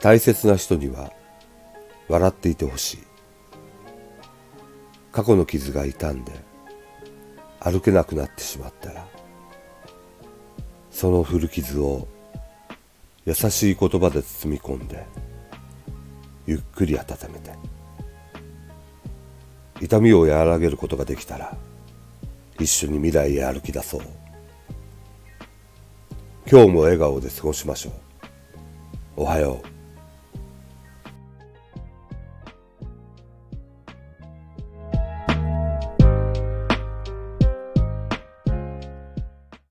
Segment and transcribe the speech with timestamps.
[0.00, 1.12] 大切な人には
[2.08, 2.98] 笑っていてほしい。
[5.12, 6.32] 過去の傷が痛んで
[7.58, 9.06] 歩けなくなってしまったら
[10.90, 12.06] その古傷を
[13.26, 15.04] 優しい言葉で包み込んで
[16.46, 17.52] ゆっくり温めて。
[19.80, 21.56] 痛みを和らげることができたら
[22.58, 24.00] 一緒に未来へ歩き出そう。
[26.50, 27.92] 今日も笑顔で過ごしましょう。
[29.16, 29.79] おはよう。